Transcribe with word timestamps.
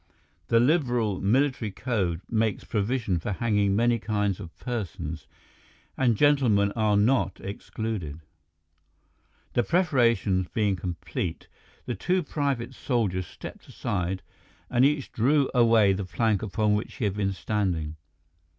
The 0.47 0.59
liberal 0.59 1.21
military 1.21 1.69
code 1.69 2.21
makes 2.27 2.63
provision 2.63 3.19
for 3.19 3.33
hanging 3.33 3.75
many 3.75 3.99
kinds 3.99 4.39
of 4.39 4.57
persons, 4.57 5.27
and 5.95 6.17
gentlemen 6.17 6.71
are 6.71 6.97
not 6.97 7.39
excluded. 7.39 8.19
The 9.53 9.61
preparations 9.61 10.47
being 10.47 10.75
complete, 10.75 11.47
the 11.85 11.93
two 11.93 12.23
private 12.23 12.73
soldiers 12.73 13.27
stepped 13.27 13.67
aside 13.67 14.23
and 14.71 14.83
each 14.83 15.11
drew 15.11 15.51
away 15.53 15.93
the 15.93 16.05
plank 16.05 16.41
upon 16.41 16.73
which 16.73 16.95
he 16.95 17.03
had 17.05 17.13
been 17.13 17.33
standing. 17.33 17.95